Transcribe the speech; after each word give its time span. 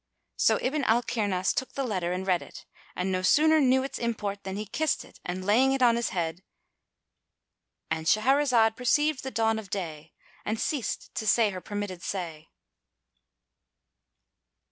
So 0.35 0.57
Ibn 0.63 0.83
al 0.85 1.03
Kirnas 1.03 1.53
took 1.53 1.73
the 1.73 1.83
letter 1.83 2.11
and 2.11 2.25
read 2.25 2.41
it; 2.41 2.65
and 2.95 3.11
no 3.11 3.21
sooner 3.21 3.61
knew 3.61 3.83
its 3.83 3.99
import 3.99 4.43
than 4.43 4.55
he 4.55 4.65
kissed 4.65 5.05
it 5.05 5.19
and 5.23 5.45
laying 5.45 5.73
it 5.73 5.83
on 5.83 5.95
his 5.95 6.09
head—And 6.09 8.07
Shahrazad 8.07 8.75
perceived 8.75 9.21
the 9.21 9.29
dawn 9.29 9.59
of 9.59 9.69
day 9.69 10.13
and 10.43 10.59
ceased 10.59 11.13
to 11.13 11.27
say 11.27 11.51
her 11.51 11.61
permitted 11.61 12.01
say. 12.01 12.49